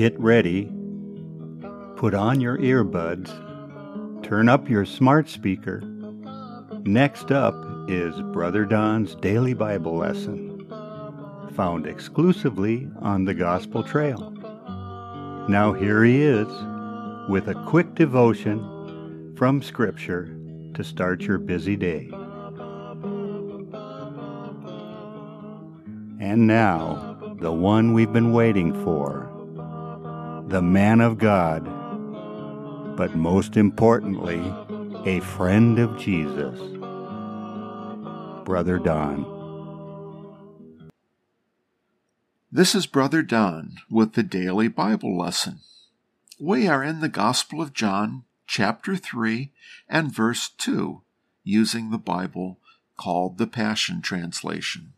Get 0.00 0.18
ready, 0.18 0.64
put 1.96 2.14
on 2.14 2.40
your 2.40 2.56
earbuds, 2.56 3.28
turn 4.22 4.48
up 4.48 4.66
your 4.66 4.86
smart 4.86 5.28
speaker. 5.28 5.82
Next 6.84 7.30
up 7.30 7.54
is 7.86 8.14
Brother 8.32 8.64
Don's 8.64 9.14
Daily 9.16 9.52
Bible 9.52 9.98
Lesson, 9.98 10.66
found 11.54 11.86
exclusively 11.86 12.88
on 13.00 13.26
the 13.26 13.34
Gospel 13.34 13.82
Trail. 13.82 14.30
Now 15.50 15.74
here 15.74 16.02
he 16.02 16.22
is 16.22 16.48
with 17.28 17.48
a 17.48 17.62
quick 17.68 17.94
devotion 17.94 19.34
from 19.36 19.60
Scripture 19.60 20.34
to 20.76 20.82
start 20.82 21.20
your 21.20 21.36
busy 21.36 21.76
day. 21.76 22.08
And 26.22 26.46
now, 26.46 27.36
the 27.38 27.52
one 27.52 27.92
we've 27.92 28.14
been 28.14 28.32
waiting 28.32 28.72
for, 28.82 29.30
the 30.50 30.60
man 30.60 31.00
of 31.00 31.16
God, 31.16 31.64
but 32.96 33.14
most 33.14 33.56
importantly, 33.56 34.42
a 35.06 35.20
friend 35.20 35.78
of 35.78 35.96
Jesus, 35.96 36.58
Brother 38.44 38.80
Don. 38.80 39.24
This 42.50 42.74
is 42.74 42.88
Brother 42.88 43.22
Don 43.22 43.76
with 43.88 44.14
the 44.14 44.24
Daily 44.24 44.66
Bible 44.66 45.16
Lesson. 45.16 45.60
We 46.40 46.66
are 46.66 46.82
in 46.82 46.98
the 46.98 47.08
Gospel 47.08 47.62
of 47.62 47.72
John, 47.72 48.24
chapter 48.48 48.96
3 48.96 49.52
and 49.88 50.12
verse 50.12 50.50
2, 50.58 51.00
using 51.44 51.90
the 51.90 51.98
Bible 51.98 52.58
called 52.96 53.38
the 53.38 53.46
Passion 53.46 54.02
Translation. 54.02 54.94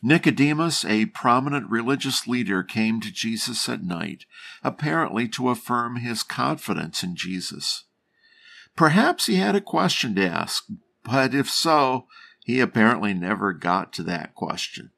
Nicodemus, 0.00 0.84
a 0.84 1.06
prominent 1.06 1.68
religious 1.68 2.26
leader, 2.26 2.62
came 2.62 3.00
to 3.00 3.10
Jesus 3.10 3.68
at 3.68 3.82
night, 3.82 4.26
apparently 4.62 5.26
to 5.28 5.48
affirm 5.48 5.96
his 5.96 6.22
confidence 6.22 7.02
in 7.02 7.16
Jesus. 7.16 7.84
Perhaps 8.76 9.26
he 9.26 9.36
had 9.36 9.56
a 9.56 9.60
question 9.60 10.14
to 10.14 10.26
ask, 10.26 10.66
but 11.02 11.34
if 11.34 11.50
so, 11.50 12.06
he 12.44 12.60
apparently 12.60 13.12
never 13.12 13.52
got 13.52 13.92
to 13.94 14.02
that 14.04 14.34
question. 14.34 14.90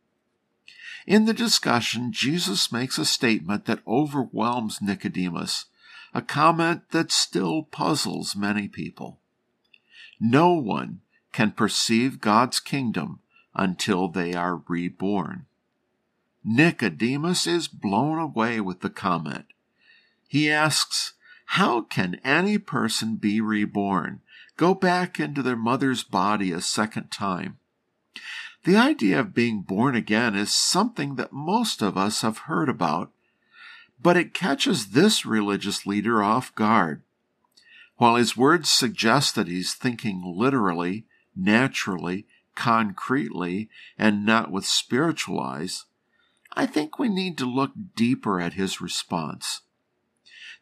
In 1.06 1.24
the 1.24 1.33
discussion, 1.33 2.12
Jesus 2.12 2.70
makes 2.70 2.98
a 2.98 3.06
statement 3.06 3.64
that 3.64 3.80
overwhelms 3.86 4.83
Nicodemus, 4.83 5.64
a 6.12 6.20
comment 6.20 6.91
that 6.91 7.11
still 7.11 7.62
puzzles 7.62 8.36
many 8.36 8.69
people. 8.69 9.19
No 10.20 10.52
one 10.52 11.00
can 11.33 11.52
perceive 11.52 12.20
God's 12.20 12.61
kingdom 12.61 13.20
until 13.54 14.08
they 14.08 14.34
are 14.34 14.62
reborn. 14.68 15.46
Nicodemus 16.44 17.46
is 17.46 17.68
blown 17.68 18.18
away 18.18 18.60
with 18.60 18.80
the 18.80 18.90
comment. 18.90 19.46
He 20.26 20.50
asks, 20.50 21.14
How 21.46 21.82
can 21.82 22.20
any 22.24 22.58
person 22.58 23.16
be 23.16 23.40
reborn, 23.40 24.20
go 24.56 24.74
back 24.74 25.20
into 25.20 25.42
their 25.42 25.56
mother's 25.56 26.02
body 26.02 26.52
a 26.52 26.60
second 26.60 27.10
time? 27.10 27.58
The 28.64 28.76
idea 28.76 29.20
of 29.20 29.34
being 29.34 29.62
born 29.62 29.94
again 29.94 30.34
is 30.34 30.52
something 30.52 31.16
that 31.16 31.32
most 31.32 31.82
of 31.82 31.96
us 31.96 32.22
have 32.22 32.38
heard 32.38 32.68
about, 32.68 33.10
but 34.02 34.16
it 34.16 34.34
catches 34.34 34.88
this 34.88 35.26
religious 35.26 35.86
leader 35.86 36.22
off 36.22 36.54
guard. 36.54 37.02
While 37.96 38.16
his 38.16 38.36
words 38.36 38.70
suggest 38.70 39.34
that 39.34 39.48
he's 39.48 39.74
thinking 39.74 40.22
literally, 40.24 41.04
naturally, 41.36 42.26
concretely 42.61 43.70
and 43.97 44.27
not 44.27 44.50
with 44.50 44.66
spiritual 44.66 45.41
eyes, 45.41 45.86
I 46.53 46.67
think 46.67 46.98
we 46.98 47.08
need 47.08 47.39
to 47.39 47.47
look 47.47 47.72
deeper 47.97 48.39
at 48.39 48.52
his 48.52 48.83
response. 48.83 49.62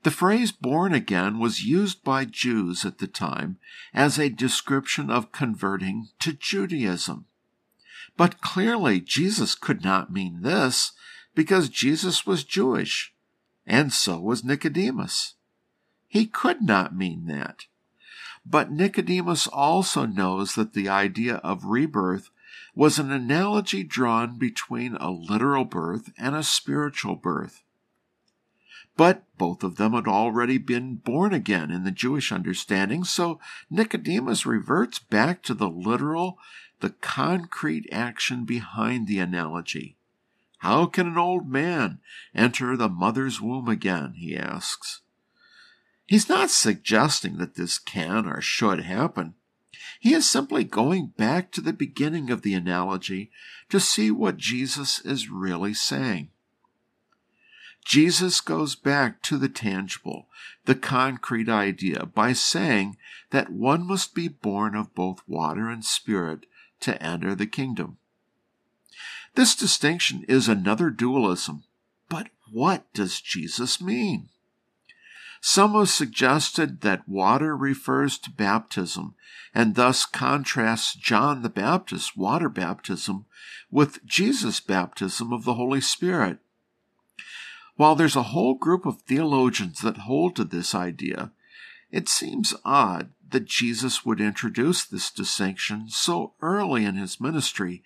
The 0.05 0.13
phrase 0.13 0.53
born 0.53 0.95
again 0.95 1.41
was 1.41 1.65
used 1.65 2.05
by 2.05 2.25
Jews 2.25 2.85
at 2.85 2.99
the 2.99 3.09
time 3.09 3.59
as 3.93 4.17
a 4.17 4.29
description 4.29 5.11
of 5.11 5.33
converting 5.33 6.11
to 6.21 6.33
Judaism. 6.33 7.27
But 8.17 8.41
clearly, 8.41 9.01
Jesus 9.01 9.57
could 9.57 9.83
not 9.83 10.13
mean 10.13 10.43
this 10.43 10.93
because 11.35 11.69
Jesus 11.69 12.25
was 12.25 12.45
Jewish, 12.45 13.13
and 13.67 13.93
so 13.93 14.21
was 14.21 14.45
Nicodemus. 14.45 15.35
He 16.07 16.27
could 16.27 16.63
not 16.63 16.97
mean 16.97 17.27
that. 17.27 17.65
But 18.51 18.71
Nicodemus 18.71 19.47
also 19.47 20.07
knows 20.07 20.55
that 20.55 20.73
the 20.73 20.89
idea 20.89 21.37
of 21.37 21.67
rebirth 21.67 22.31
was 22.75 22.99
an 22.99 23.11
analogy 23.11 23.85
drawn 23.85 24.39
between 24.39 24.95
a 24.97 25.11
literal 25.11 25.67
birth 25.67 26.11
and 26.17 26.35
a 26.35 26.43
spiritual 26.43 27.17
birth. 27.17 27.63
But 28.97 29.25
both 29.37 29.63
of 29.63 29.77
them 29.77 29.93
had 29.93 30.09
already 30.09 30.57
been 30.57 30.97
born 30.97 31.35
again 31.35 31.71
in 31.71 31.85
the 31.85 31.91
Jewish 31.91 32.33
understanding, 32.33 33.05
so 33.05 33.39
Nicodemus 33.69 34.47
reverts 34.47 34.99
back 34.99 35.43
to 35.43 35.53
the 35.53 35.69
literal, 35.69 36.39
the 36.81 36.91
concrete 36.91 37.87
action 37.93 38.45
behind 38.47 39.07
the 39.07 39.19
analogy. 39.19 39.97
How 40.59 40.87
can 40.87 41.07
an 41.07 41.19
old 41.19 41.49
man 41.49 42.01
enter 42.35 42.77
the 42.77 42.89
mother's 42.89 43.43
womb 43.43 43.69
again? 43.69 44.15
he 44.15 44.35
asks. 44.35 45.03
He's 46.09 46.29
not 46.31 46.49
suggesting 46.49 47.37
that 47.37 47.57
this 47.57 47.79
can 47.79 48.27
or 48.27 48.41
should 48.41 48.81
happen. 48.81 49.35
He 50.01 50.15
is 50.15 50.29
simply 50.29 50.65
going 50.65 51.09
back 51.19 51.53
to 51.53 51.61
the 51.61 51.75
beginning 51.75 52.31
of 52.31 52.41
the 52.41 52.55
analogy 52.55 53.31
to 53.69 53.79
see 53.79 54.11
what 54.11 54.39
Jesus 54.39 55.01
is 55.01 55.29
really 55.29 55.75
saying. 55.75 56.31
Jesus 57.85 58.41
goes 58.41 58.75
back 58.75 59.21
to 59.23 59.37
the 59.37 59.51
tangible, 59.51 60.29
the 60.65 60.75
concrete 60.75 61.51
idea 61.51 62.07
by 62.07 62.33
saying 62.33 62.97
that 63.29 63.53
one 63.53 63.87
must 63.87 64.15
be 64.15 64.29
born 64.29 64.75
of 64.75 64.95
both 64.95 65.21
water 65.29 65.69
and 65.69 65.85
spirit 65.85 66.47
to 66.81 67.03
enter 67.03 67.35
the 67.35 67.47
kingdom. 67.47 67.99
This 69.35 69.55
distinction 69.55 70.25
is 70.27 70.49
another 70.49 70.89
dualism, 70.89 71.65
but 72.09 72.29
what 72.51 72.91
does 72.95 73.21
Jesus 73.21 73.79
mean? 73.79 74.31
Some 75.41 75.75
have 75.75 75.89
suggested 75.89 76.81
that 76.81 77.09
water 77.09 77.57
refers 77.57 78.19
to 78.19 78.31
baptism 78.31 79.15
and 79.55 79.75
thus 79.75 80.05
contrasts 80.05 80.95
John 80.95 81.43
the 81.43 81.49
Baptist's 81.49 82.17
water 82.17 82.49
baptism 82.49 83.27
with 83.71 84.05
Jesus' 84.05 84.61
baptism 84.61 85.33
of 85.33 85.45
the 85.45 85.55
Holy 85.55 85.81
Spirit. 85.81 86.39
While 87.77 87.95
there's 87.95 88.17
a 88.17 88.25
whole 88.25 88.55
group 88.55 88.87
of 88.87 89.03
theologians 89.03 89.81
that 89.81 89.99
hold 89.99 90.37
to 90.37 90.45
this 90.45 90.75
idea, 90.75 91.33
it 91.91 92.09
seems 92.09 92.55
odd 92.65 93.11
that 93.31 93.47
Jesus 93.47 94.05
would 94.05 94.21
introduce 94.21 94.85
this 94.85 95.11
distinction 95.11 95.89
so 95.89 96.35
early 96.41 96.85
in 96.85 96.97
his 96.97 97.21
ministry 97.21 97.83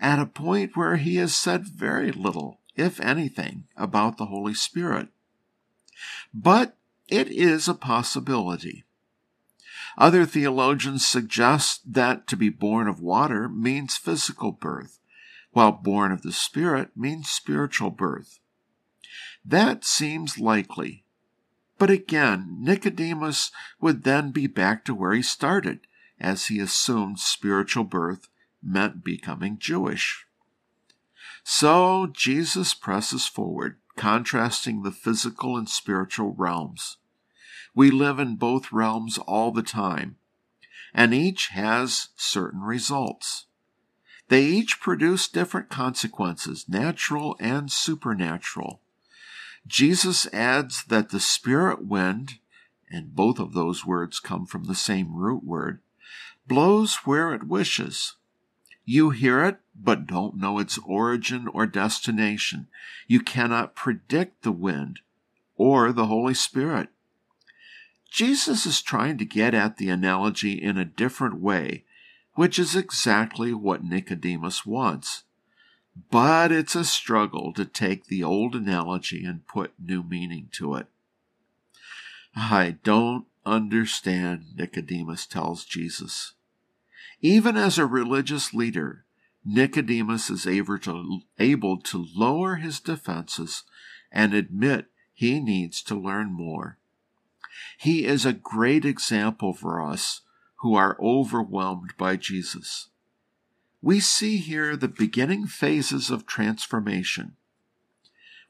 at 0.00 0.18
a 0.18 0.26
point 0.26 0.76
where 0.76 0.96
he 0.96 1.16
has 1.16 1.34
said 1.34 1.66
very 1.66 2.12
little, 2.12 2.60
if 2.76 3.00
anything, 3.00 3.64
about 3.76 4.16
the 4.16 4.26
Holy 4.26 4.54
Spirit. 4.54 5.08
But 6.32 6.76
it 7.08 7.28
is 7.28 7.68
a 7.68 7.74
possibility. 7.74 8.84
Other 9.96 10.24
theologians 10.24 11.06
suggest 11.06 11.92
that 11.92 12.26
to 12.28 12.36
be 12.36 12.50
born 12.50 12.86
of 12.86 13.00
water 13.00 13.48
means 13.48 13.96
physical 13.96 14.52
birth, 14.52 15.00
while 15.52 15.72
born 15.72 16.12
of 16.12 16.22
the 16.22 16.32
Spirit 16.32 16.90
means 16.96 17.28
spiritual 17.28 17.90
birth. 17.90 18.38
That 19.44 19.84
seems 19.84 20.38
likely. 20.38 21.04
But 21.78 21.90
again, 21.90 22.58
Nicodemus 22.60 23.50
would 23.80 24.04
then 24.04 24.30
be 24.30 24.46
back 24.46 24.84
to 24.84 24.94
where 24.94 25.14
he 25.14 25.22
started, 25.22 25.80
as 26.20 26.46
he 26.46 26.60
assumed 26.60 27.18
spiritual 27.18 27.84
birth 27.84 28.28
meant 28.62 29.04
becoming 29.04 29.58
Jewish. 29.58 30.26
So 31.44 32.08
Jesus 32.12 32.74
presses 32.74 33.26
forward 33.26 33.78
contrasting 33.98 34.82
the 34.82 34.92
physical 34.92 35.56
and 35.56 35.68
spiritual 35.68 36.34
realms. 36.38 36.96
We 37.74 37.90
live 37.90 38.18
in 38.18 38.36
both 38.36 38.72
realms 38.72 39.18
all 39.18 39.50
the 39.50 39.62
time, 39.62 40.16
and 40.94 41.12
each 41.12 41.48
has 41.48 42.08
certain 42.16 42.62
results. 42.62 43.46
They 44.28 44.44
each 44.44 44.80
produce 44.80 45.28
different 45.28 45.68
consequences, 45.68 46.66
natural 46.68 47.36
and 47.40 47.70
supernatural. 47.70 48.80
Jesus 49.66 50.26
adds 50.32 50.84
that 50.84 51.10
the 51.10 51.20
spirit 51.20 51.84
wind, 51.84 52.38
and 52.90 53.14
both 53.14 53.38
of 53.38 53.52
those 53.52 53.84
words 53.84 54.20
come 54.20 54.46
from 54.46 54.64
the 54.64 54.74
same 54.74 55.14
root 55.14 55.44
word, 55.44 55.80
blows 56.46 56.96
where 57.04 57.34
it 57.34 57.48
wishes. 57.48 58.14
You 58.90 59.10
hear 59.10 59.44
it, 59.44 59.58
but 59.78 60.06
don't 60.06 60.38
know 60.38 60.58
its 60.58 60.78
origin 60.78 61.46
or 61.48 61.66
destination. 61.66 62.68
You 63.06 63.20
cannot 63.20 63.74
predict 63.74 64.44
the 64.44 64.50
wind 64.50 65.00
or 65.56 65.92
the 65.92 66.06
Holy 66.06 66.32
Spirit. 66.32 66.88
Jesus 68.10 68.64
is 68.64 68.80
trying 68.80 69.18
to 69.18 69.26
get 69.26 69.52
at 69.52 69.76
the 69.76 69.90
analogy 69.90 70.52
in 70.52 70.78
a 70.78 70.86
different 70.86 71.38
way, 71.38 71.84
which 72.32 72.58
is 72.58 72.74
exactly 72.74 73.52
what 73.52 73.84
Nicodemus 73.84 74.64
wants. 74.64 75.24
but 76.10 76.50
it's 76.50 76.74
a 76.74 76.84
struggle 76.84 77.52
to 77.52 77.66
take 77.66 78.06
the 78.06 78.24
old 78.24 78.54
analogy 78.54 79.22
and 79.22 79.46
put 79.46 79.72
new 79.78 80.02
meaning 80.02 80.48
to 80.52 80.74
it. 80.76 80.86
I 82.34 82.76
don't 82.84 83.26
understand, 83.44 84.54
Nicodemus 84.56 85.26
tells 85.26 85.66
Jesus. 85.66 86.32
Even 87.20 87.56
as 87.56 87.78
a 87.78 87.86
religious 87.86 88.54
leader, 88.54 89.04
Nicodemus 89.44 90.30
is 90.30 90.46
able 90.46 90.78
to, 90.78 91.20
able 91.38 91.78
to 91.78 92.06
lower 92.14 92.56
his 92.56 92.80
defenses 92.80 93.64
and 94.12 94.34
admit 94.34 94.86
he 95.12 95.40
needs 95.40 95.82
to 95.82 95.94
learn 95.94 96.32
more. 96.32 96.78
He 97.78 98.04
is 98.06 98.24
a 98.24 98.32
great 98.32 98.84
example 98.84 99.52
for 99.52 99.82
us 99.82 100.20
who 100.56 100.74
are 100.74 100.96
overwhelmed 101.00 101.94
by 101.98 102.16
Jesus. 102.16 102.88
We 103.80 104.00
see 104.00 104.38
here 104.38 104.76
the 104.76 104.88
beginning 104.88 105.46
phases 105.46 106.10
of 106.10 106.26
transformation, 106.26 107.36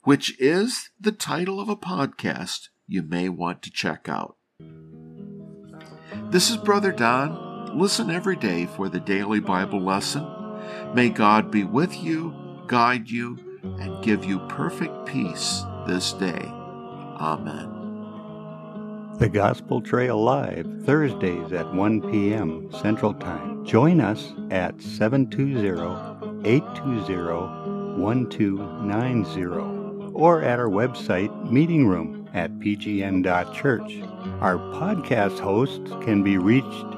which 0.05 0.39
is 0.41 0.91
the 1.01 1.13
title 1.13 1.61
of 1.61 1.69
a 1.69 1.77
podcast 1.77 2.69
you 2.87 3.03
may 3.03 3.29
want 3.29 3.63
to 3.63 3.71
check 3.71 4.09
out. 4.09 4.37
This 6.31 6.51
is 6.51 6.57
Brother 6.57 6.93
Don. 6.93 7.48
Listen 7.75 8.11
every 8.11 8.37
day 8.37 8.67
for 8.67 8.89
the 8.89 9.01
daily 9.01 9.41
Bible 9.41 9.81
lesson. 9.81 10.27
May 10.95 11.11
God 11.11 11.51
be 11.51 11.65
with 11.65 12.03
you, 12.03 12.35
guide 12.67 13.09
you, 13.09 13.39
and 13.63 14.03
give 14.03 14.25
you 14.25 14.39
perfect 14.49 15.07
peace 15.07 15.63
this 15.87 16.13
day. 16.15 16.43
Amen. 17.21 17.75
The 19.19 19.29
Gospel 19.29 19.81
Trail 19.81 20.23
Live, 20.23 20.67
Thursdays 20.85 21.53
at 21.53 21.73
1 21.75 22.11
p.m. 22.11 22.71
Central 22.81 23.15
Time. 23.15 23.65
Join 23.65 24.01
us 24.01 24.33
at 24.51 24.81
720 24.81 26.49
820 26.49 28.01
1290 28.01 30.13
or 30.15 30.43
at 30.43 30.59
our 30.59 30.69
website, 30.69 31.51
Meeting 31.51 31.87
Room 31.87 32.29
at 32.35 32.51
pgn.church. 32.59 34.01
Our 34.41 34.59
podcast 34.75 35.39
hosts 35.39 35.91
can 36.05 36.23
be 36.23 36.39
reached 36.39 36.98